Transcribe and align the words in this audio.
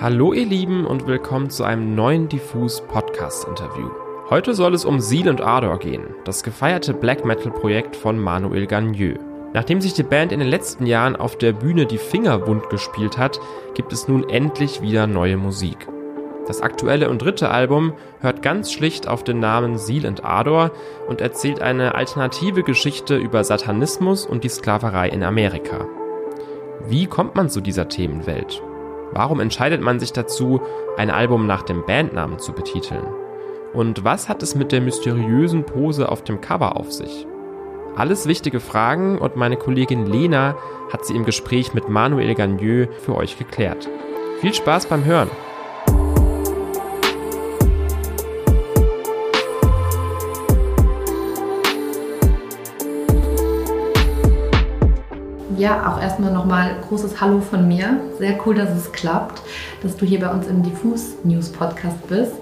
Hallo 0.00 0.32
ihr 0.32 0.46
Lieben 0.46 0.86
und 0.86 1.08
willkommen 1.08 1.50
zu 1.50 1.64
einem 1.64 1.96
neuen 1.96 2.28
Diffus 2.28 2.80
Podcast 2.82 3.48
Interview. 3.48 3.90
Heute 4.30 4.54
soll 4.54 4.72
es 4.72 4.84
um 4.84 5.00
Seal 5.00 5.28
und 5.28 5.40
Ardor 5.40 5.80
gehen, 5.80 6.04
das 6.24 6.44
gefeierte 6.44 6.94
Black 6.94 7.24
Metal 7.24 7.50
Projekt 7.50 7.96
von 7.96 8.16
Manuel 8.16 8.68
Gagneux. 8.68 9.18
Nachdem 9.54 9.80
sich 9.80 9.94
die 9.94 10.04
Band 10.04 10.30
in 10.30 10.38
den 10.38 10.48
letzten 10.48 10.86
Jahren 10.86 11.16
auf 11.16 11.36
der 11.36 11.52
Bühne 11.52 11.84
die 11.84 11.98
Finger 11.98 12.46
wund 12.46 12.70
gespielt 12.70 13.18
hat, 13.18 13.40
gibt 13.74 13.92
es 13.92 14.06
nun 14.06 14.28
endlich 14.28 14.82
wieder 14.82 15.08
neue 15.08 15.36
Musik. 15.36 15.88
Das 16.46 16.60
aktuelle 16.60 17.10
und 17.10 17.20
dritte 17.20 17.50
Album 17.50 17.92
hört 18.20 18.40
ganz 18.40 18.70
schlicht 18.72 19.08
auf 19.08 19.24
den 19.24 19.40
Namen 19.40 19.78
Seal 19.78 20.06
and 20.06 20.24
Ardor 20.24 20.70
und 21.08 21.20
erzählt 21.20 21.60
eine 21.60 21.96
alternative 21.96 22.62
Geschichte 22.62 23.16
über 23.16 23.42
Satanismus 23.42 24.26
und 24.26 24.44
die 24.44 24.48
Sklaverei 24.48 25.08
in 25.08 25.24
Amerika. 25.24 25.88
Wie 26.86 27.06
kommt 27.06 27.34
man 27.34 27.50
zu 27.50 27.60
dieser 27.60 27.88
Themenwelt? 27.88 28.62
Warum 29.12 29.40
entscheidet 29.40 29.80
man 29.80 30.00
sich 30.00 30.12
dazu, 30.12 30.60
ein 30.96 31.10
Album 31.10 31.46
nach 31.46 31.62
dem 31.62 31.84
Bandnamen 31.86 32.38
zu 32.38 32.52
betiteln? 32.52 33.06
Und 33.72 34.04
was 34.04 34.28
hat 34.28 34.42
es 34.42 34.54
mit 34.54 34.72
der 34.72 34.80
mysteriösen 34.80 35.64
Pose 35.64 36.10
auf 36.10 36.22
dem 36.22 36.40
Cover 36.40 36.76
auf 36.76 36.92
sich? 36.92 37.26
Alles 37.96 38.26
wichtige 38.26 38.60
Fragen 38.60 39.18
und 39.18 39.36
meine 39.36 39.56
Kollegin 39.56 40.06
Lena 40.06 40.56
hat 40.92 41.04
sie 41.04 41.16
im 41.16 41.24
Gespräch 41.24 41.74
mit 41.74 41.88
Manuel 41.88 42.34
Gagneux 42.34 42.88
für 43.00 43.16
euch 43.16 43.38
geklärt. 43.38 43.88
Viel 44.40 44.54
Spaß 44.54 44.86
beim 44.86 45.04
Hören! 45.04 45.30
Ja, 55.58 55.92
auch 55.92 56.00
erstmal 56.00 56.32
nochmal 56.32 56.76
großes 56.88 57.20
Hallo 57.20 57.40
von 57.40 57.66
mir. 57.66 57.98
Sehr 58.16 58.38
cool, 58.46 58.54
dass 58.54 58.70
es 58.70 58.92
klappt, 58.92 59.42
dass 59.82 59.96
du 59.96 60.06
hier 60.06 60.20
bei 60.20 60.28
uns 60.28 60.46
im 60.46 60.62
Diffus 60.62 61.16
News 61.24 61.50
Podcast 61.50 62.06
bist. 62.06 62.34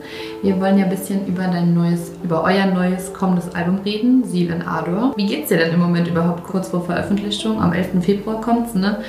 Wir 0.43 0.61
wollen 0.61 0.77
ja 0.77 0.85
ein 0.85 0.91
bisschen 0.91 1.27
über 1.27 1.45
dein 1.45 1.73
neues, 1.73 2.13
über 2.23 2.45
euer 2.45 2.67
neues 2.67 3.15
kommendes 3.15 3.55
Album 3.55 3.79
reden, 3.87 4.23
Seal 4.25 4.51
in 4.51 4.61
Ardor. 4.61 5.15
Wie 5.17 5.25
geht's 5.25 5.49
dir 5.49 5.57
denn 5.57 5.73
im 5.73 5.81
Moment 5.81 6.09
überhaupt 6.09 6.45
kurz 6.45 6.69
vor 6.69 6.85
Veröffentlichung? 6.85 7.59
Am 7.59 7.73
11. 7.73 8.05
Februar 8.05 8.43
kommt's, 8.43 8.75
ne? 8.75 9.03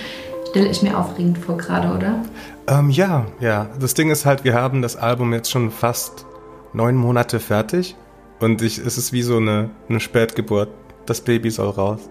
Stelle 0.51 0.69
ich 0.69 0.81
mir 0.81 0.97
aufregend 0.97 1.37
vor 1.37 1.57
gerade, 1.57 1.89
oder? 1.93 2.21
Ähm, 2.67 2.89
ja, 2.89 3.25
ja. 3.41 3.67
Das 3.77 3.93
Ding 3.93 4.09
ist 4.09 4.25
halt, 4.25 4.45
wir 4.45 4.53
haben 4.53 4.81
das 4.81 4.95
Album 4.95 5.33
jetzt 5.33 5.51
schon 5.51 5.69
fast 5.69 6.25
neun 6.71 6.95
Monate 6.95 7.41
fertig 7.41 7.97
und 8.39 8.61
ich, 8.61 8.77
es 8.77 8.97
ist 8.97 9.11
wie 9.11 9.21
so 9.21 9.35
eine, 9.35 9.69
eine 9.89 9.99
Spätgeburt. 9.99 10.69
Das 11.05 11.19
Baby 11.19 11.49
soll 11.49 11.71
raus. 11.71 12.09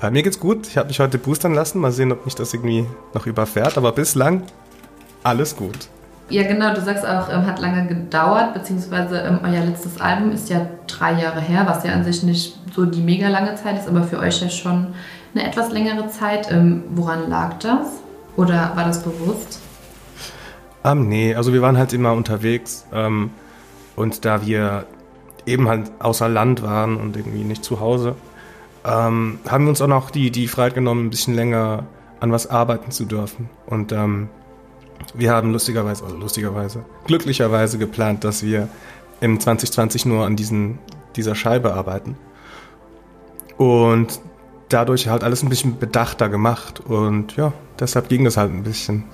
Äh, 0.00 0.10
mir 0.10 0.22
geht's 0.22 0.40
gut. 0.40 0.66
Ich 0.66 0.78
habe 0.78 0.88
mich 0.88 1.00
heute 1.00 1.18
boostern 1.18 1.54
lassen. 1.54 1.80
Mal 1.80 1.92
sehen, 1.92 2.12
ob 2.12 2.24
mich 2.24 2.34
das 2.34 2.54
irgendwie 2.54 2.86
noch 3.14 3.26
überfährt. 3.26 3.76
Aber 3.76 3.92
bislang 3.92 4.44
alles 5.22 5.56
gut. 5.56 5.88
Ja, 6.28 6.44
genau. 6.44 6.74
Du 6.74 6.80
sagst 6.80 7.06
auch, 7.06 7.28
ähm, 7.28 7.46
hat 7.46 7.60
lange 7.60 7.86
gedauert, 7.86 8.54
beziehungsweise 8.54 9.18
ähm, 9.18 9.40
euer 9.42 9.64
letztes 9.64 10.00
Album 10.00 10.32
ist 10.32 10.48
ja 10.48 10.66
drei 10.86 11.20
Jahre 11.20 11.40
her, 11.40 11.64
was 11.66 11.84
ja 11.84 11.92
an 11.92 12.04
sich 12.04 12.22
nicht 12.22 12.58
so 12.74 12.86
die 12.86 13.02
mega 13.02 13.28
lange 13.28 13.54
Zeit 13.56 13.78
ist, 13.78 13.88
aber 13.88 14.04
für 14.04 14.18
euch 14.18 14.40
ja 14.40 14.48
schon 14.48 14.94
eine 15.34 15.46
etwas 15.46 15.70
längere 15.70 16.08
Zeit. 16.08 16.50
Ähm, 16.50 16.84
woran 16.90 17.28
lag 17.28 17.58
das? 17.58 18.00
Oder 18.36 18.72
war 18.74 18.84
das 18.84 19.02
bewusst? 19.02 19.60
Ähm, 20.84 21.08
nee, 21.08 21.34
also 21.34 21.52
wir 21.52 21.62
waren 21.62 21.76
halt 21.76 21.92
immer 21.92 22.12
unterwegs. 22.12 22.86
Ähm, 22.92 23.30
und 23.94 24.24
da 24.24 24.46
wir 24.46 24.86
eben 25.44 25.68
halt 25.68 25.90
außer 25.98 26.28
Land 26.28 26.62
waren 26.62 26.96
und 26.96 27.16
irgendwie 27.16 27.44
nicht 27.44 27.64
zu 27.64 27.80
Hause, 27.80 28.14
ähm, 28.84 29.38
haben 29.48 29.64
wir 29.64 29.70
uns 29.70 29.80
auch 29.80 29.88
noch 29.88 30.10
die, 30.10 30.30
die 30.30 30.48
Freiheit 30.48 30.74
genommen, 30.74 31.06
ein 31.06 31.10
bisschen 31.10 31.34
länger 31.34 31.86
an 32.20 32.32
was 32.32 32.46
arbeiten 32.46 32.90
zu 32.90 33.04
dürfen. 33.04 33.48
Und 33.66 33.92
ähm, 33.92 34.28
wir 35.14 35.32
haben 35.32 35.52
lustigerweise, 35.52 36.04
also 36.04 36.16
lustigerweise, 36.16 36.84
glücklicherweise 37.06 37.78
geplant, 37.78 38.24
dass 38.24 38.42
wir 38.42 38.68
im 39.20 39.38
2020 39.40 40.06
nur 40.06 40.24
an 40.26 40.36
diesen, 40.36 40.78
dieser 41.16 41.34
Scheibe 41.34 41.74
arbeiten. 41.74 42.16
Und 43.56 44.20
dadurch 44.68 45.08
halt 45.08 45.22
alles 45.22 45.42
ein 45.42 45.48
bisschen 45.48 45.78
bedachter 45.78 46.28
gemacht. 46.28 46.80
Und 46.80 47.36
ja, 47.36 47.52
deshalb 47.78 48.08
ging 48.08 48.24
das 48.24 48.36
halt 48.36 48.52
ein 48.52 48.62
bisschen. 48.62 49.04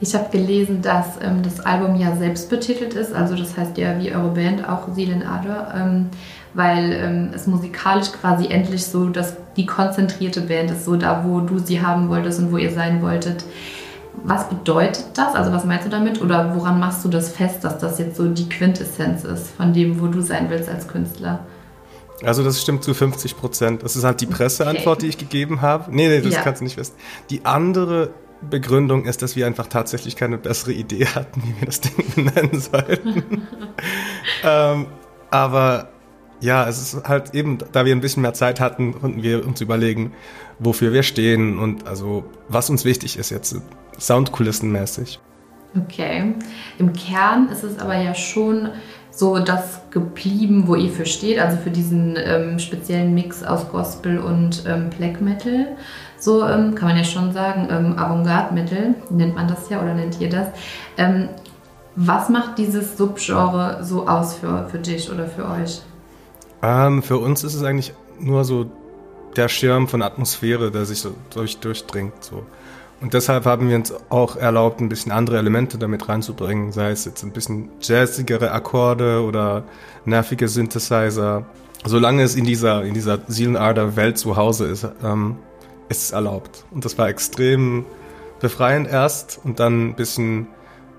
Ich 0.00 0.14
habe 0.14 0.30
gelesen, 0.30 0.82
dass 0.82 1.20
ähm, 1.22 1.42
das 1.42 1.60
Album 1.60 1.96
ja 1.96 2.16
selbst 2.16 2.50
betitelt 2.50 2.94
ist, 2.94 3.12
also 3.12 3.36
das 3.36 3.56
heißt 3.56 3.78
ja 3.78 3.98
wie 4.00 4.12
eure 4.12 4.30
Band 4.30 4.68
auch 4.68 4.94
Seelen 4.94 5.22
Adler. 5.22 5.74
Ähm, 5.76 6.10
weil 6.54 6.92
ähm, 6.92 7.30
es 7.34 7.46
musikalisch 7.46 8.12
quasi 8.12 8.48
endlich 8.48 8.84
so, 8.84 9.08
dass 9.08 9.36
die 9.56 9.66
konzentrierte 9.66 10.42
Band 10.42 10.70
ist, 10.70 10.84
so 10.84 10.96
da, 10.96 11.24
wo 11.26 11.40
du 11.40 11.58
sie 11.58 11.80
haben 11.80 12.08
wolltest 12.08 12.40
und 12.40 12.52
wo 12.52 12.58
ihr 12.58 12.70
sein 12.70 13.02
wolltet. 13.02 13.44
Was 14.24 14.48
bedeutet 14.48 15.04
das? 15.14 15.34
Also 15.34 15.52
was 15.52 15.64
meinst 15.64 15.86
du 15.86 15.90
damit? 15.90 16.20
Oder 16.20 16.54
woran 16.54 16.78
machst 16.78 17.04
du 17.04 17.08
das 17.08 17.30
fest, 17.30 17.64
dass 17.64 17.78
das 17.78 17.98
jetzt 17.98 18.16
so 18.16 18.28
die 18.28 18.48
Quintessenz 18.48 19.24
ist 19.24 19.48
von 19.56 19.72
dem, 19.72 20.00
wo 20.00 20.06
du 20.08 20.20
sein 20.20 20.50
willst 20.50 20.68
als 20.68 20.86
Künstler? 20.86 21.40
Also 22.22 22.44
das 22.44 22.60
stimmt 22.60 22.84
zu 22.84 22.92
50 22.92 23.36
Prozent. 23.36 23.82
Das 23.82 23.96
ist 23.96 24.04
halt 24.04 24.20
die 24.20 24.26
Presseantwort, 24.26 24.98
okay. 24.98 25.00
die 25.00 25.08
ich 25.08 25.18
gegeben 25.18 25.62
habe. 25.62 25.94
Nee, 25.94 26.08
nee, 26.08 26.20
das 26.20 26.34
ja. 26.34 26.42
kannst 26.42 26.60
du 26.60 26.64
nicht 26.64 26.76
wissen. 26.76 26.94
Die 27.30 27.44
andere 27.46 28.10
Begründung 28.50 29.04
ist, 29.04 29.22
dass 29.22 29.36
wir 29.36 29.46
einfach 29.46 29.66
tatsächlich 29.66 30.16
keine 30.16 30.38
bessere 30.38 30.72
Idee 30.72 31.06
hatten, 31.06 31.42
wie 31.42 31.60
wir 31.60 31.66
das 31.66 31.80
Ding 31.80 32.04
benennen 32.14 32.60
sollten. 32.60 33.48
ähm, 34.44 34.86
aber 35.30 35.88
ja, 36.40 36.68
es 36.68 36.80
ist 36.94 37.08
halt 37.08 37.34
eben, 37.34 37.58
da 37.70 37.84
wir 37.84 37.94
ein 37.94 38.00
bisschen 38.00 38.22
mehr 38.22 38.34
Zeit 38.34 38.60
hatten, 38.60 39.00
konnten 39.00 39.22
wir 39.22 39.46
uns 39.46 39.60
überlegen, 39.60 40.12
wofür 40.58 40.92
wir 40.92 41.04
stehen 41.04 41.58
und 41.58 41.86
also 41.86 42.24
was 42.48 42.68
uns 42.68 42.84
wichtig 42.84 43.16
ist 43.16 43.30
jetzt 43.30 43.56
Soundkulissenmäßig. 43.98 45.20
Okay. 45.76 46.34
Im 46.78 46.92
Kern 46.92 47.48
ist 47.48 47.62
es 47.62 47.78
aber 47.78 47.96
ja 47.96 48.14
schon 48.14 48.70
so 49.10 49.38
das 49.38 49.80
geblieben, 49.90 50.64
wo 50.66 50.74
ihr 50.74 50.90
für 50.90 51.06
steht, 51.06 51.38
also 51.38 51.56
für 51.58 51.70
diesen 51.70 52.16
ähm, 52.16 52.58
speziellen 52.58 53.14
Mix 53.14 53.42
aus 53.42 53.68
Gospel 53.70 54.18
und 54.18 54.64
ähm, 54.66 54.90
Black 54.90 55.20
Metal. 55.20 55.76
So 56.22 56.46
ähm, 56.46 56.76
kann 56.76 56.86
man 56.86 56.96
ja 56.96 57.02
schon 57.02 57.32
sagen, 57.32 57.66
ähm, 57.68 57.98
Avantgarde 57.98 58.54
Metal 58.54 58.94
nennt 59.10 59.34
man 59.34 59.48
das 59.48 59.68
ja 59.70 59.82
oder 59.82 59.92
nennt 59.92 60.20
ihr 60.20 60.28
das. 60.28 60.46
Ähm, 60.96 61.28
was 61.96 62.28
macht 62.28 62.58
dieses 62.58 62.96
Subgenre 62.96 63.80
so 63.82 64.06
aus 64.06 64.34
für, 64.34 64.68
für 64.68 64.78
dich 64.78 65.10
oder 65.10 65.26
für 65.26 65.50
euch? 65.50 65.82
Ähm, 66.62 67.02
für 67.02 67.18
uns 67.18 67.42
ist 67.42 67.54
es 67.54 67.64
eigentlich 67.64 67.92
nur 68.20 68.44
so 68.44 68.70
der 69.34 69.48
Schirm 69.48 69.88
von 69.88 70.00
Atmosphäre, 70.00 70.70
der 70.70 70.84
sich 70.84 71.00
so 71.00 71.12
durch, 71.34 71.58
durchdringt. 71.58 72.22
So. 72.22 72.46
Und 73.00 73.14
deshalb 73.14 73.44
haben 73.44 73.68
wir 73.68 73.74
uns 73.74 73.92
auch 74.08 74.36
erlaubt, 74.36 74.80
ein 74.80 74.88
bisschen 74.88 75.10
andere 75.10 75.38
Elemente 75.38 75.76
damit 75.76 76.08
reinzubringen, 76.08 76.70
sei 76.70 76.92
es 76.92 77.04
jetzt 77.04 77.24
ein 77.24 77.32
bisschen 77.32 77.68
jazzigere 77.80 78.52
Akkorde 78.52 79.24
oder 79.24 79.64
nervige 80.04 80.46
Synthesizer. 80.46 81.46
Solange 81.84 82.22
es 82.22 82.36
in 82.36 82.44
dieser, 82.44 82.84
in 82.84 82.94
dieser 82.94 83.18
Seelenader 83.26 83.96
Welt 83.96 84.18
zu 84.18 84.36
Hause 84.36 84.66
ist, 84.66 84.86
ähm, 85.02 85.38
ist 86.00 86.12
erlaubt. 86.12 86.64
Und 86.70 86.84
das 86.84 86.98
war 86.98 87.08
extrem 87.08 87.84
befreiend 88.40 88.88
erst 88.88 89.40
und 89.44 89.60
dann 89.60 89.90
ein 89.90 89.94
bisschen 89.94 90.48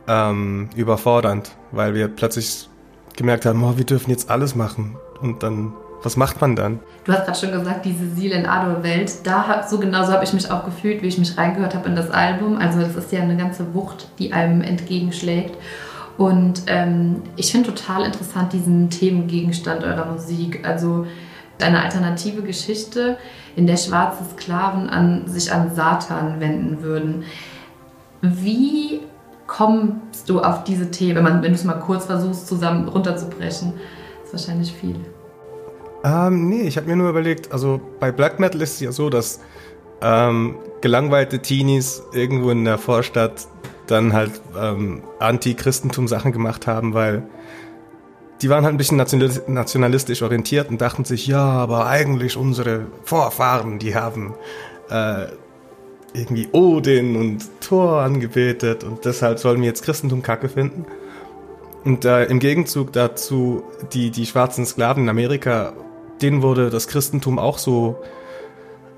ähm, 0.08 0.70
überfordernd, 0.76 1.52
weil 1.72 1.94
wir 1.94 2.08
plötzlich 2.08 2.70
gemerkt 3.16 3.46
haben, 3.46 3.64
oh, 3.64 3.78
wir 3.78 3.86
dürfen 3.86 4.10
jetzt 4.10 4.30
alles 4.30 4.56
machen. 4.56 4.96
Und 5.22 5.44
dann, 5.44 5.74
was 6.02 6.18
macht 6.18 6.42
man 6.42 6.56
dann? 6.56 6.80
Du 7.06 7.14
hast 7.14 7.26
gerade 7.26 7.38
schon 7.38 7.52
gesagt, 7.52 7.86
diese 7.86 8.10
Seal 8.16 8.46
Ado-Welt, 8.46 9.12
da 9.24 9.66
so 9.68 9.80
genauso 9.80 10.12
habe 10.14 10.24
ich 10.24 10.34
mich 10.34 10.50
auch 10.50 10.66
gefühlt, 10.66 11.02
wie 11.02 11.08
ich 11.08 11.18
mich 11.18 11.38
reingehört 11.38 11.76
habe 11.76 11.90
in 11.90 11.96
das 11.96 12.10
Album. 12.10 12.58
Also 12.58 12.80
das 12.80 12.96
ist 12.96 13.12
ja 13.12 13.22
eine 13.22 13.38
ganze 13.38 13.74
Wucht, 13.74 14.08
die 14.20 14.34
einem 14.34 14.62
entgegenschlägt. 14.62 15.58
Und 16.18 16.64
ähm, 16.68 17.24
ich 17.36 17.52
finde 17.52 17.74
total 17.74 18.06
interessant 18.06 18.54
diesen 18.54 18.90
Themengegenstand 18.90 19.84
eurer 19.84 20.06
Musik. 20.06 20.66
Also 20.66 21.06
eine 21.62 21.82
alternative 21.82 22.42
Geschichte, 22.42 23.18
in 23.56 23.68
der 23.68 23.78
schwarze 23.78 24.24
Sklaven 24.36 24.90
an, 24.90 25.28
sich 25.28 25.52
an 25.52 25.74
Satan 25.74 26.40
wenden 26.40 26.82
würden. 26.82 27.24
Wie 28.22 29.02
kommst 29.48 30.30
du 30.30 30.42
auf 30.42 30.64
diese 30.64 30.90
Themen, 30.90 31.24
wenn, 31.26 31.42
wenn 31.42 31.52
du 31.52 31.56
es 31.56 31.64
mal 31.64 31.74
kurz 31.74 32.06
versuchst, 32.06 32.48
zusammen 32.48 32.88
runterzubrechen? 32.88 33.74
Das 34.22 34.34
ist 34.34 34.48
wahrscheinlich 34.48 34.74
viel. 34.74 34.96
Ähm, 36.04 36.50
nee, 36.50 36.64
ich 36.64 36.78
habe 36.78 36.88
mir 36.88 36.96
nur 36.96 37.10
überlegt, 37.10 37.52
also 37.52 37.80
bei 38.00 38.12
Black 38.12 38.40
Metal 38.40 38.62
ist 38.62 38.74
es 38.74 38.80
ja 38.80 38.92
so, 38.92 39.10
dass 39.10 39.40
ähm, 40.02 40.56
gelangweilte 40.82 41.40
Teenies 41.40 42.04
irgendwo 42.14 42.50
in 42.50 42.66
der 42.66 42.78
Vorstadt 42.78 43.48
dann 43.88 44.14
halt 44.14 44.42
ähm, 44.60 45.02
Anti-Christentum-Sachen 45.20 46.32
gemacht 46.32 46.68
haben, 46.68 46.94
weil 46.94 47.24
die 48.42 48.50
waren 48.50 48.66
halt 48.66 48.74
ein 48.74 48.78
bisschen 48.78 48.98
nationalistisch 48.98 50.22
orientiert 50.22 50.70
und 50.70 50.82
dachten 50.82 51.06
sich, 51.06 51.28
ja, 51.28 51.44
aber 51.44 51.86
eigentlich 51.86 52.36
unsere 52.36 52.88
Vorfahren, 53.04 53.80
die 53.80 53.96
haben 53.96 54.34
äh, 54.90 55.28
irgendwie 56.14 56.50
Odin 56.52 57.16
und 57.16 57.62
Thor 57.62 58.02
angebetet 58.02 58.84
und 58.84 59.06
deshalb 59.06 59.40
sollen 59.40 59.62
wir 59.62 59.68
jetzt 59.68 59.84
Christentum 59.84 60.22
kacke 60.22 60.50
finden. 60.50 60.86
Und 61.86 62.06
äh, 62.06 62.26
im 62.26 62.40
Gegenzug 62.40 62.94
dazu, 62.94 63.64
die, 63.94 64.10
die 64.12 64.26
schwarzen 64.26 64.66
Sklaven 64.66 65.04
in 65.04 65.10
Amerika 65.10 65.74
denen 66.24 66.42
wurde 66.42 66.70
das 66.70 66.88
Christentum 66.88 67.38
auch 67.38 67.58
so 67.58 68.02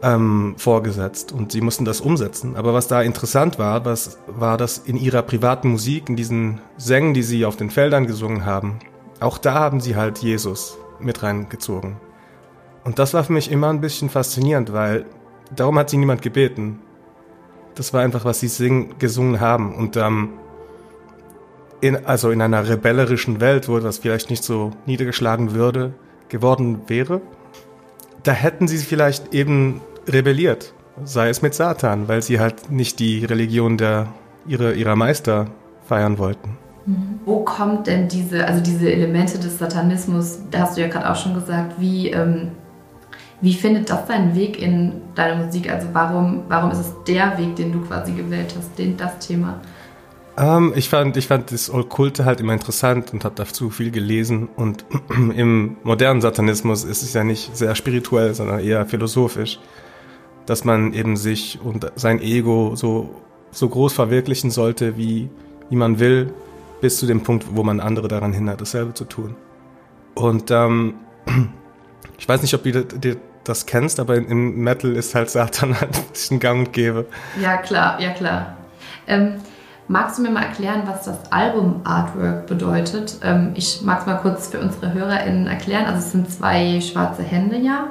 ähm, 0.01 0.55
vorgesetzt 0.57 1.31
und 1.31 1.51
sie 1.51 1.61
mussten 1.61 1.83
das 1.83 2.01
umsetzen. 2.01 2.55
Aber 2.55 2.73
was 2.73 2.87
da 2.87 3.01
interessant 3.01 3.57
war, 3.57 3.85
was, 3.85 4.19
war, 4.27 4.57
dass 4.57 4.77
in 4.77 4.97
ihrer 4.97 5.23
privaten 5.23 5.69
Musik, 5.69 6.09
in 6.09 6.15
diesen 6.15 6.61
Sängen, 6.77 7.13
die 7.13 7.23
sie 7.23 7.45
auf 7.45 7.57
den 7.57 7.69
Feldern 7.69 8.05
gesungen 8.05 8.45
haben, 8.45 8.79
auch 9.19 9.37
da 9.37 9.55
haben 9.55 9.79
sie 9.79 9.95
halt 9.95 10.19
Jesus 10.19 10.77
mit 10.99 11.23
reingezogen. 11.23 11.97
Und 12.83 12.99
das 12.99 13.13
war 13.13 13.23
für 13.23 13.33
mich 13.33 13.51
immer 13.51 13.69
ein 13.69 13.81
bisschen 13.81 14.09
faszinierend, 14.09 14.73
weil 14.73 15.05
darum 15.55 15.77
hat 15.79 15.89
sie 15.89 15.97
niemand 15.97 16.21
gebeten. 16.21 16.79
Das 17.73 17.93
war 17.93 18.01
einfach, 18.01 18.25
was 18.25 18.39
sie 18.39 18.47
singen, 18.47 18.95
gesungen 18.99 19.39
haben. 19.39 19.75
Und 19.75 19.97
ähm, 19.97 20.33
in, 21.81 22.05
also 22.05 22.31
in 22.31 22.41
einer 22.41 22.67
rebellerischen 22.67 23.41
Welt, 23.41 23.67
wo 23.67 23.79
das 23.79 23.99
vielleicht 23.99 24.29
nicht 24.29 24.43
so 24.43 24.71
niedergeschlagen 24.85 25.53
würde, 25.53 25.93
geworden 26.29 26.81
wäre, 26.87 27.21
da 28.23 28.31
hätten 28.31 28.67
sie 28.67 28.77
vielleicht 28.77 29.33
eben 29.33 29.81
rebelliert, 30.07 30.73
sei 31.03 31.29
es 31.29 31.41
mit 31.41 31.53
Satan, 31.53 32.07
weil 32.07 32.21
sie 32.21 32.39
halt 32.39 32.71
nicht 32.71 32.99
die 32.99 33.25
Religion 33.25 33.77
der, 33.77 34.07
ihrer, 34.47 34.73
ihrer 34.73 34.95
Meister 34.95 35.47
feiern 35.87 36.17
wollten. 36.17 36.57
Wo 37.25 37.39
kommt 37.39 37.87
denn 37.87 38.07
diese, 38.07 38.47
also 38.47 38.61
diese 38.61 38.91
Elemente 38.91 39.39
des 39.39 39.57
Satanismus, 39.57 40.39
da 40.51 40.59
hast 40.59 40.77
du 40.77 40.81
ja 40.81 40.87
gerade 40.87 41.09
auch 41.09 41.15
schon 41.15 41.33
gesagt, 41.33 41.73
wie, 41.79 42.11
ähm, 42.11 42.51
wie 43.41 43.53
findet 43.53 43.89
das 43.89 44.07
seinen 44.07 44.35
Weg 44.35 44.61
in 44.61 45.01
deine 45.15 45.43
Musik? 45.43 45.71
Also 45.71 45.87
warum, 45.91 46.43
warum 46.47 46.71
ist 46.71 46.79
es 46.79 46.93
der 47.07 47.37
Weg, 47.37 47.55
den 47.55 47.71
du 47.71 47.81
quasi 47.81 48.11
gewählt 48.11 48.53
hast, 48.55 48.77
den, 48.77 48.95
das 48.95 49.17
Thema? 49.19 49.59
Ähm, 50.37 50.73
ich, 50.75 50.87
fand, 50.87 51.17
ich 51.17 51.27
fand 51.27 51.51
das 51.51 51.73
Okkulte 51.73 52.25
halt 52.25 52.39
immer 52.41 52.53
interessant 52.53 53.11
und 53.11 53.23
habe 53.23 53.35
dazu 53.35 53.71
viel 53.71 53.89
gelesen. 53.89 54.47
Und 54.55 54.85
im 55.35 55.77
modernen 55.83 56.21
Satanismus 56.21 56.83
ist 56.83 57.01
es 57.01 57.13
ja 57.13 57.23
nicht 57.23 57.55
sehr 57.57 57.73
spirituell, 57.73 58.35
sondern 58.35 58.59
eher 58.59 58.85
philosophisch, 58.85 59.59
dass 60.45 60.63
man 60.63 60.93
eben 60.93 61.17
sich 61.17 61.59
und 61.63 61.91
sein 61.95 62.21
Ego 62.21 62.75
so, 62.75 63.09
so 63.51 63.67
groß 63.67 63.93
verwirklichen 63.93 64.51
sollte, 64.51 64.95
wie, 64.95 65.29
wie 65.69 65.75
man 65.75 65.99
will, 65.99 66.31
bis 66.85 66.99
zu 66.99 67.07
dem 67.07 67.23
Punkt, 67.23 67.47
wo 67.49 67.63
man 67.63 67.79
andere 67.79 68.07
daran 68.07 68.31
hindert, 68.31 68.61
dasselbe 68.61 68.93
zu 68.93 69.05
tun. 69.05 69.35
Und 70.13 70.51
ähm, 70.51 70.93
ich 72.19 72.29
weiß 72.29 72.43
nicht, 72.43 72.53
ob 72.53 72.61
du 72.61 73.17
das 73.43 73.65
kennst, 73.65 73.99
aber 73.99 74.17
im 74.17 74.57
Metal 74.57 74.91
ist 74.95 75.15
halt 75.15 75.31
Satan 75.31 75.75
halt 75.81 75.97
ein 76.29 76.39
gang 76.39 76.59
und 76.59 76.73
gäbe. 76.73 77.07
Ja, 77.41 77.57
klar, 77.57 77.99
ja, 77.99 78.11
klar. 78.11 78.57
Ähm, 79.07 79.37
Magst 79.87 80.17
du 80.17 80.23
mir 80.23 80.29
mal 80.29 80.43
erklären, 80.43 80.83
was 80.85 81.05
das 81.05 81.31
Album-Artwork 81.31 82.45
bedeutet? 82.45 83.17
Ähm, 83.23 83.53
ich 83.55 83.81
mag 83.83 84.01
es 84.01 84.05
mal 84.05 84.17
kurz 84.17 84.47
für 84.47 84.59
unsere 84.59 84.93
HörerInnen 84.93 85.47
erklären. 85.47 85.85
Also 85.85 85.99
es 85.99 86.11
sind 86.11 86.29
zwei 86.29 86.81
schwarze 86.81 87.23
Hände 87.23 87.57
ja, 87.57 87.89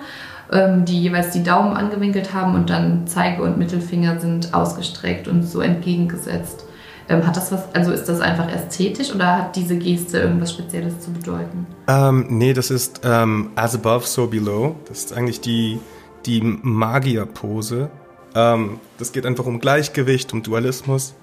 ähm, 0.52 0.84
die 0.84 1.00
jeweils 1.02 1.30
die 1.30 1.42
Daumen 1.42 1.76
angewinkelt 1.76 2.32
haben 2.32 2.54
und 2.54 2.70
dann 2.70 3.08
Zeige 3.08 3.42
und 3.42 3.58
Mittelfinger 3.58 4.20
sind 4.20 4.54
ausgestreckt 4.54 5.26
und 5.26 5.42
so 5.42 5.60
entgegengesetzt. 5.60 6.64
Ähm, 7.08 7.26
hat 7.26 7.36
das 7.36 7.52
was, 7.52 7.74
also 7.74 7.92
ist 7.92 8.06
das 8.06 8.20
einfach 8.20 8.50
ästhetisch 8.50 9.14
oder 9.14 9.36
hat 9.36 9.56
diese 9.56 9.76
Geste 9.76 10.20
irgendwas 10.20 10.52
Spezielles 10.52 11.00
zu 11.00 11.12
bedeuten? 11.12 11.66
Ähm, 11.86 12.26
nee, 12.30 12.54
das 12.54 12.70
ist 12.70 13.02
ähm, 13.04 13.50
as 13.56 13.74
above, 13.74 14.06
so 14.06 14.26
below. 14.26 14.76
Das 14.88 14.98
ist 14.98 15.12
eigentlich 15.12 15.40
die, 15.40 15.80
die 16.24 16.40
Magierpose. 16.40 17.90
Ähm, 18.34 18.80
das 18.98 19.12
geht 19.12 19.26
einfach 19.26 19.44
um 19.44 19.60
Gleichgewicht, 19.60 20.32
um 20.32 20.42
Dualismus. 20.42 21.14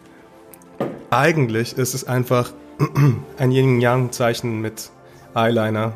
Eigentlich 1.09 1.77
ist 1.77 1.95
es 1.95 2.07
einfach 2.07 2.51
ein 3.37 3.51
Yin-Yang-Zeichen 3.51 4.61
mit 4.61 4.91
Eyeliner. 5.33 5.93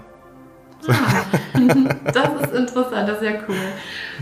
Ah, 0.88 0.94
das 2.12 2.30
ist 2.42 2.54
interessant, 2.54 3.08
das 3.08 3.22
ist 3.22 3.24
ja 3.24 3.34
cool. 3.48 3.56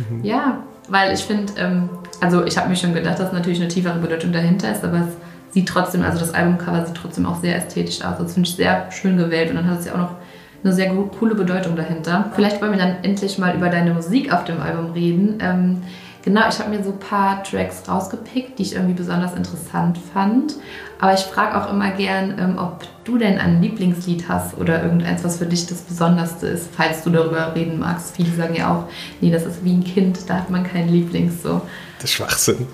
Mhm. 0.10 0.24
Ja, 0.24 0.64
weil 0.90 1.14
ich 1.14 1.22
finde, 1.22 1.54
ähm, 1.58 1.90
also 2.20 2.46
ich 2.46 2.58
habe 2.58 2.70
mir 2.70 2.76
schon 2.76 2.94
gedacht, 2.94 3.20
dass 3.20 3.32
natürlich 3.32 3.60
eine 3.60 3.70
tiefere 3.70 4.00
Bedeutung 4.00 4.32
dahinter 4.32 4.72
ist, 4.72 4.84
aber 4.84 5.00
es 5.00 5.18
sieht 5.54 5.70
trotzdem, 5.70 6.04
also 6.04 6.20
das 6.20 6.34
Albumcover 6.34 6.86
sieht 6.86 6.96
trotzdem 6.96 7.26
auch 7.26 7.40
sehr 7.40 7.56
ästhetisch 7.56 8.04
aus. 8.04 8.18
Das 8.18 8.34
finde 8.34 8.50
ich 8.50 8.56
sehr 8.56 8.92
schön 8.92 9.18
gewählt 9.18 9.50
und 9.50 9.56
dann 9.56 9.70
hat 9.70 9.80
es 9.80 9.86
ja 9.86 9.94
auch 9.94 9.98
noch 9.98 10.16
eine 10.64 10.74
sehr 10.74 10.90
coole 11.20 11.36
Bedeutung 11.36 11.76
dahinter. 11.76 12.32
Vielleicht 12.36 12.62
wollen 12.62 12.72
wir 12.72 12.80
dann 12.80 13.04
endlich 13.04 13.38
mal 13.38 13.56
über 13.56 13.70
deine 13.70 13.94
Musik 13.94 14.34
auf 14.34 14.46
dem 14.46 14.62
Album 14.62 14.92
reden. 14.92 15.38
Ähm, 15.42 15.82
Genau, 16.24 16.48
ich 16.48 16.58
habe 16.60 16.70
mir 16.70 16.82
so 16.82 16.92
ein 16.92 17.00
paar 17.00 17.44
Tracks 17.44 17.84
rausgepickt, 17.88 18.58
die 18.58 18.64
ich 18.64 18.76
irgendwie 18.76 18.94
besonders 18.94 19.34
interessant 19.34 20.00
fand. 20.14 20.56
Aber 20.98 21.14
ich 21.14 21.20
frage 21.20 21.62
auch 21.62 21.70
immer 21.70 21.92
gern, 21.92 22.40
ähm, 22.40 22.58
ob 22.58 22.88
du 23.04 23.18
denn 23.18 23.38
ein 23.38 23.62
Lieblingslied 23.62 24.30
hast 24.30 24.58
oder 24.58 24.82
irgendeins, 24.82 25.26
was 25.26 25.38
für 25.38 25.46
dich 25.46 25.68
das 25.68 25.82
Besonderste 25.82 26.48
ist, 26.48 26.70
falls 26.72 27.04
du 27.04 27.10
darüber 27.10 27.54
reden 27.54 27.78
magst. 27.78 28.16
Viele 28.16 28.34
sagen 28.34 28.56
ja 28.56 28.74
auch, 28.74 28.86
nee, 29.20 29.32
das 29.32 29.46
ist 29.46 29.66
wie 29.66 29.74
ein 29.74 29.84
Kind, 29.84 30.30
da 30.30 30.36
hat 30.36 30.50
man 30.50 30.64
keinen 30.64 30.88
Lieblings 30.88 31.44
so. 31.44 31.62
Das 31.98 32.06
ist 32.06 32.14
Schwachsinn. 32.14 32.68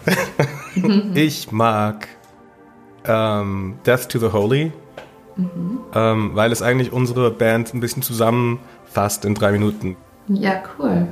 ich 1.15 1.51
mag 1.51 2.07
ähm, 3.09 3.79
Death 3.85 4.07
to 4.09 4.19
the 4.19 4.31
Holy, 4.31 4.71
mhm. 5.35 5.79
ähm, 5.93 6.31
weil 6.35 6.51
es 6.51 6.61
eigentlich 6.61 6.93
unsere 6.93 7.31
Band 7.31 7.73
ein 7.73 7.79
bisschen 7.79 8.03
zusammenfasst 8.03 9.25
in 9.25 9.33
drei 9.33 9.51
Minuten. 9.51 9.97
Ja, 10.27 10.61
cool. 10.77 11.07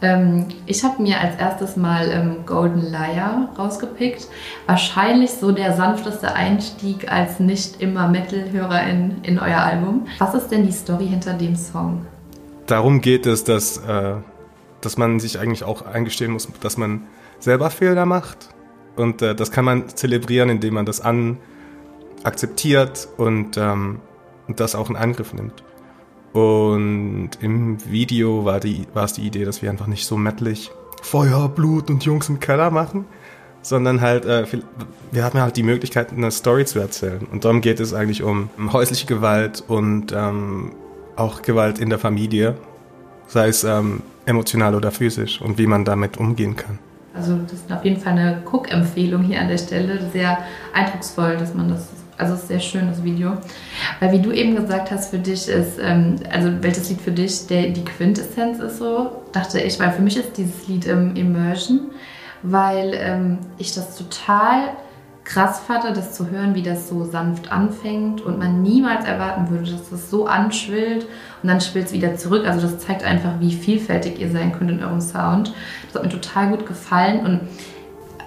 Ähm, 0.00 0.46
ich 0.66 0.84
habe 0.84 1.02
mir 1.02 1.20
als 1.20 1.36
erstes 1.36 1.76
mal 1.76 2.08
ähm, 2.10 2.46
Golden 2.46 2.82
Liar 2.82 3.48
rausgepickt. 3.58 4.28
Wahrscheinlich 4.66 5.30
so 5.30 5.52
der 5.52 5.74
sanfteste 5.74 6.34
Einstieg 6.34 7.10
als 7.10 7.40
nicht 7.40 7.80
immer 7.80 8.08
Metal-Hörer 8.08 8.84
in, 8.88 9.22
in 9.22 9.38
euer 9.38 9.58
Album. 9.58 10.06
Was 10.18 10.34
ist 10.34 10.48
denn 10.48 10.66
die 10.66 10.72
Story 10.72 11.06
hinter 11.08 11.34
dem 11.34 11.56
Song? 11.56 12.06
Darum 12.66 13.00
geht 13.00 13.26
es, 13.26 13.44
dass, 13.44 13.78
äh, 13.78 14.14
dass 14.80 14.98
man 14.98 15.18
sich 15.20 15.38
eigentlich 15.38 15.64
auch 15.64 15.86
eingestehen 15.86 16.32
muss, 16.32 16.48
dass 16.60 16.76
man 16.76 17.02
selber 17.40 17.70
Fehler 17.70 18.06
macht. 18.06 18.50
Und 18.98 19.22
äh, 19.22 19.34
das 19.34 19.50
kann 19.50 19.64
man 19.64 19.88
zelebrieren, 19.88 20.50
indem 20.50 20.74
man 20.74 20.86
das 20.86 21.00
an 21.00 21.38
akzeptiert 22.24 23.08
und, 23.16 23.56
ähm, 23.56 24.00
das 24.48 24.74
auch 24.74 24.90
in 24.90 24.96
Angriff 24.96 25.32
nimmt. 25.32 25.62
Und 26.32 27.30
im 27.40 27.78
Video 27.90 28.44
war, 28.44 28.60
die, 28.60 28.86
war 28.94 29.04
es 29.04 29.12
die 29.14 29.22
Idee, 29.22 29.44
dass 29.44 29.62
wir 29.62 29.70
einfach 29.70 29.86
nicht 29.86 30.06
so 30.06 30.16
mettlich 30.16 30.70
Feuer, 31.02 31.48
Blut 31.48 31.90
und 31.90 32.04
Jungs 32.04 32.28
im 32.28 32.40
Keller 32.40 32.70
machen, 32.70 33.04
sondern 33.62 34.00
halt, 34.00 34.24
äh, 34.24 34.46
wir 35.10 35.24
hatten 35.24 35.40
halt 35.40 35.56
die 35.56 35.62
Möglichkeit, 35.62 36.12
eine 36.12 36.30
Story 36.30 36.64
zu 36.64 36.78
erzählen. 36.78 37.26
Und 37.30 37.44
darum 37.44 37.60
geht 37.60 37.80
es 37.80 37.94
eigentlich 37.94 38.22
um 38.22 38.50
häusliche 38.72 39.06
Gewalt 39.06 39.62
und 39.66 40.12
ähm, 40.12 40.72
auch 41.16 41.42
Gewalt 41.42 41.78
in 41.78 41.88
der 41.88 41.98
Familie, 41.98 42.56
sei 43.26 43.48
es 43.48 43.64
ähm, 43.64 44.02
emotional 44.26 44.74
oder 44.74 44.90
physisch 44.90 45.40
und 45.40 45.58
wie 45.58 45.66
man 45.66 45.84
damit 45.84 46.16
umgehen 46.16 46.56
kann. 46.56 46.78
Also 47.18 47.36
das 47.36 47.54
ist 47.54 47.72
auf 47.72 47.84
jeden 47.84 48.00
Fall 48.00 48.12
eine 48.12 48.42
Cook-Empfehlung 48.50 49.24
hier 49.24 49.40
an 49.40 49.48
der 49.48 49.58
Stelle. 49.58 49.98
Sehr 50.12 50.38
eindrucksvoll, 50.72 51.36
dass 51.36 51.54
man 51.54 51.68
das 51.68 51.88
also 52.18 52.34
es 52.34 52.40
ist 52.40 52.48
sehr 52.48 52.60
schön, 52.60 52.88
das 52.88 53.04
Video. 53.04 53.34
Weil 54.00 54.12
wie 54.12 54.20
du 54.20 54.32
eben 54.32 54.56
gesagt 54.56 54.90
hast, 54.90 55.10
für 55.10 55.18
dich 55.18 55.48
ist, 55.48 55.78
ähm, 55.80 56.16
also 56.30 56.50
welches 56.60 56.90
Lied 56.90 57.00
für 57.00 57.12
dich 57.12 57.46
der, 57.46 57.68
die 57.68 57.84
Quintessenz 57.84 58.58
ist 58.58 58.78
so, 58.78 59.22
dachte 59.32 59.60
ich, 59.60 59.78
weil 59.78 59.92
für 59.92 60.02
mich 60.02 60.16
ist 60.16 60.36
dieses 60.36 60.66
Lied 60.66 60.88
ähm, 60.88 61.14
Immersion, 61.14 61.92
weil 62.42 62.92
ähm, 62.94 63.38
ich 63.58 63.72
das 63.72 63.96
total 63.96 64.70
krass 65.28 65.60
fand, 65.60 65.84
das 65.94 66.14
zu 66.14 66.30
hören, 66.30 66.54
wie 66.54 66.62
das 66.62 66.88
so 66.88 67.04
sanft 67.04 67.52
anfängt 67.52 68.22
und 68.22 68.38
man 68.38 68.62
niemals 68.62 69.04
erwarten 69.04 69.50
würde, 69.50 69.70
dass 69.70 69.90
das 69.90 70.10
so 70.10 70.26
anschwillt 70.26 71.06
und 71.42 71.48
dann 71.48 71.60
schwillt 71.60 71.86
es 71.86 71.92
wieder 71.92 72.16
zurück. 72.16 72.46
Also 72.46 72.62
das 72.62 72.78
zeigt 72.78 73.04
einfach, 73.04 73.32
wie 73.38 73.52
vielfältig 73.52 74.18
ihr 74.18 74.30
sein 74.30 74.52
könnt 74.52 74.70
in 74.70 74.82
eurem 74.82 75.02
Sound. 75.02 75.52
Das 75.86 75.96
hat 75.96 76.02
mir 76.02 76.08
total 76.08 76.48
gut 76.48 76.66
gefallen 76.66 77.26
und 77.26 77.40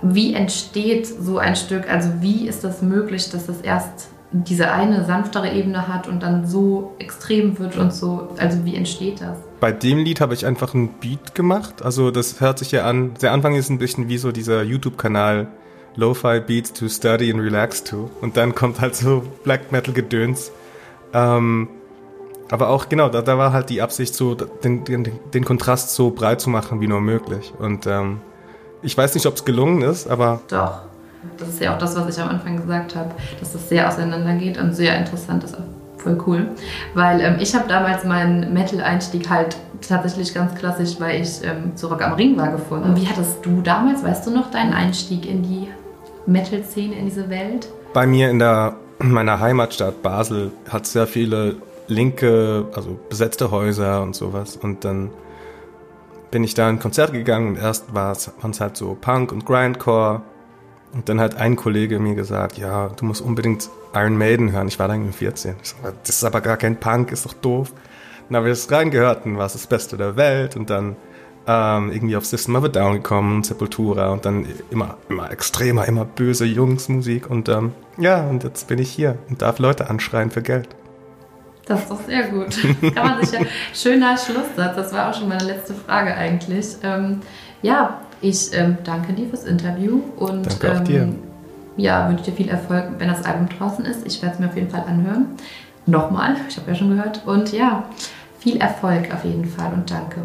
wie 0.03 0.35
entsteht 0.35 1.07
so 1.07 1.39
ein 1.39 1.55
Stück? 1.55 1.89
Also 1.89 2.09
wie 2.19 2.47
ist 2.47 2.63
das 2.63 2.83
möglich, 2.83 3.29
dass 3.31 3.49
es 3.49 3.61
erst 3.61 4.09
diese 4.31 4.71
eine 4.71 5.03
sanftere 5.03 5.51
Ebene 5.51 5.87
hat 5.87 6.07
und 6.07 6.21
dann 6.21 6.45
so 6.45 6.93
extrem 6.99 7.57
wird 7.57 7.77
und 7.77 7.93
so? 7.93 8.29
Also 8.37 8.63
wie 8.63 8.75
entsteht 8.75 9.21
das? 9.21 9.37
Bei 9.59 9.71
dem 9.71 9.97
Lied 9.99 10.21
habe 10.21 10.35
ich 10.35 10.45
einfach 10.45 10.75
einen 10.75 10.89
Beat 10.99 11.33
gemacht. 11.33 11.83
Also 11.83 12.11
das 12.11 12.41
hört 12.41 12.59
sich 12.59 12.71
ja 12.71 12.85
an. 12.85 13.15
Der 13.23 13.31
Anfang 13.31 13.55
ist 13.55 13.69
ein 13.69 13.79
bisschen 13.79 14.07
wie 14.07 14.19
so 14.19 14.31
dieser 14.31 14.61
YouTube-Kanal 14.61 15.47
Lo-Fi 15.95 16.39
Beats 16.39 16.73
to 16.73 16.87
Study 16.87 17.31
and 17.31 17.41
Relax 17.41 17.83
to. 17.83 18.09
Und 18.21 18.37
dann 18.37 18.55
kommt 18.55 18.79
halt 18.79 18.95
so 18.95 19.23
Black 19.43 19.71
Metal 19.71 19.93
Gedöns. 19.93 20.51
Ähm, 21.13 21.67
aber 22.49 22.69
auch 22.69 22.89
genau, 22.89 23.09
da, 23.09 23.21
da 23.21 23.37
war 23.37 23.53
halt 23.53 23.69
die 23.69 23.81
Absicht, 23.81 24.13
so 24.13 24.35
den, 24.35 24.83
den, 24.83 25.19
den 25.33 25.45
Kontrast 25.45 25.95
so 25.95 26.11
breit 26.11 26.41
zu 26.41 26.49
machen 26.49 26.81
wie 26.81 26.87
nur 26.87 27.01
möglich. 27.01 27.53
Und 27.57 27.87
ähm, 27.87 28.21
ich 28.81 28.97
weiß 28.97 29.13
nicht, 29.15 29.25
ob 29.25 29.35
es 29.35 29.45
gelungen 29.45 29.81
ist, 29.81 30.07
aber. 30.07 30.41
Doch. 30.49 30.81
Das 31.37 31.49
ist 31.49 31.61
ja 31.61 31.75
auch 31.75 31.77
das, 31.77 31.95
was 31.95 32.17
ich 32.17 32.21
am 32.21 32.29
Anfang 32.29 32.57
gesagt 32.57 32.95
habe, 32.95 33.11
dass 33.39 33.53
das 33.53 33.69
sehr 33.69 33.87
auseinandergeht 33.87 34.57
und 34.57 34.73
sehr 34.73 34.97
interessant 34.97 35.43
ist. 35.43 35.55
Voll 36.03 36.17
cool. 36.25 36.47
Weil 36.93 37.21
ähm, 37.21 37.35
ich 37.39 37.53
habe 37.53 37.67
damals 37.67 38.03
meinen 38.03 38.53
Metal-Einstieg 38.53 39.29
halt 39.29 39.55
tatsächlich 39.87 40.33
ganz 40.33 40.55
klassisch, 40.55 40.99
weil 40.99 41.21
ich 41.21 41.43
ähm, 41.43 41.75
zu 41.75 41.87
Rock 41.87 42.01
am 42.01 42.13
Ring 42.13 42.37
war, 42.37 42.51
gefunden. 42.51 42.89
Und 42.89 43.01
wie 43.01 43.07
hattest 43.07 43.45
du 43.45 43.61
damals, 43.61 44.03
weißt 44.03 44.25
du 44.25 44.31
noch, 44.31 44.49
deinen 44.51 44.73
Einstieg 44.73 45.29
in 45.29 45.43
die 45.43 45.67
Metal-Szene, 46.25 46.95
in 46.95 47.05
diese 47.05 47.29
Welt? 47.29 47.67
Bei 47.93 48.07
mir 48.07 48.29
in 48.29 48.39
der 48.39 48.75
in 48.99 49.11
meiner 49.11 49.39
Heimatstadt 49.39 50.01
Basel 50.01 50.51
hat 50.69 50.85
sehr 50.85 51.07
viele 51.07 51.55
linke, 51.87 52.65
also 52.75 52.99
besetzte 53.09 53.51
Häuser 53.51 54.01
und 54.01 54.15
sowas. 54.15 54.57
Und 54.57 54.85
dann 54.85 55.09
bin 56.29 56.43
ich 56.43 56.53
da 56.53 56.69
in 56.69 56.79
Konzerte 56.79 57.13
gegangen 57.13 57.49
und 57.49 57.57
erst 57.57 57.93
war 57.93 58.11
es 58.11 58.31
halt 58.59 58.77
so 58.77 58.97
Punk 58.99 59.31
und 59.31 59.45
Grindcore. 59.45 60.21
Und 60.93 61.07
dann 61.07 61.21
hat 61.21 61.35
ein 61.35 61.55
Kollege 61.55 61.99
mir 61.99 62.15
gesagt, 62.15 62.57
ja, 62.57 62.89
du 62.89 63.05
musst 63.05 63.21
unbedingt 63.21 63.69
Iron 63.93 64.17
Maiden 64.17 64.51
hören. 64.51 64.67
Ich 64.67 64.77
war 64.77 64.87
dann 64.87 65.11
14. 65.11 65.55
Ich 65.61 65.69
sag, 65.69 65.93
das 66.03 66.17
ist 66.17 66.23
aber 66.23 66.41
gar 66.41 66.57
kein 66.57 66.77
Punk, 66.77 67.11
ist 67.11 67.25
doch 67.25 67.33
doof. 67.33 67.71
Dann 68.27 68.37
habe 68.37 68.49
ich 68.49 68.57
das 68.57 68.71
reingehört 68.71 69.25
und 69.25 69.37
war 69.37 69.45
es 69.45 69.53
das 69.53 69.67
Beste 69.67 69.97
der 69.97 70.15
Welt 70.15 70.55
und 70.55 70.69
dann 70.69 70.95
ähm, 71.47 71.91
irgendwie 71.91 72.15
auf 72.15 72.25
System 72.25 72.55
of 72.55 72.65
a 72.65 72.67
Down 72.67 72.93
gekommen, 72.93 73.43
Sepultura 73.43 74.09
und 74.09 74.25
dann 74.25 74.45
immer, 74.69 74.97
immer 75.09 75.31
extremer, 75.31 75.87
immer 75.87 76.05
böse 76.05 76.45
Jungsmusik 76.45 77.29
und 77.29 77.49
ähm, 77.49 77.73
ja, 77.97 78.27
und 78.27 78.43
jetzt 78.43 78.67
bin 78.67 78.79
ich 78.79 78.91
hier 78.91 79.17
und 79.29 79.41
darf 79.41 79.59
Leute 79.59 79.89
anschreien 79.89 80.31
für 80.31 80.41
Geld. 80.41 80.69
Das 81.65 81.81
ist 81.81 81.91
doch 81.91 82.01
sehr 82.01 82.29
gut. 82.29 82.57
Kann 82.95 83.17
man 83.17 83.25
sich 83.25 83.39
ja, 83.39 83.45
schöner 83.73 84.17
Schlusssatz, 84.17 84.75
das 84.75 84.93
war 84.93 85.09
auch 85.09 85.13
schon 85.13 85.29
meine 85.29 85.45
letzte 85.45 85.73
Frage 85.73 86.15
eigentlich. 86.15 86.77
Ähm, 86.83 87.21
ja, 87.61 88.01
ich 88.21 88.53
ähm, 88.53 88.77
danke 88.83 89.13
dir 89.13 89.27
fürs 89.27 89.45
Interview 89.45 90.01
und 90.17 90.45
danke 90.47 90.79
auch 90.79 90.83
dir. 90.83 91.01
Ähm, 91.03 91.19
ja, 91.77 92.09
wünsche 92.09 92.25
dir 92.25 92.33
viel 92.33 92.49
Erfolg, 92.49 92.85
wenn 92.97 93.07
das 93.07 93.25
Album 93.25 93.47
draußen 93.49 93.85
ist. 93.85 94.05
Ich 94.05 94.21
werde 94.21 94.35
es 94.35 94.39
mir 94.39 94.47
auf 94.47 94.55
jeden 94.55 94.69
Fall 94.69 94.83
anhören. 94.87 95.25
Nochmal, 95.85 96.35
ich 96.47 96.57
habe 96.57 96.69
ja 96.69 96.75
schon 96.75 96.89
gehört. 96.89 97.21
Und 97.25 97.51
ja, 97.51 97.85
viel 98.39 98.57
Erfolg 98.57 99.13
auf 99.13 99.23
jeden 99.23 99.45
Fall 99.45 99.73
und 99.73 99.89
danke. 99.89 100.17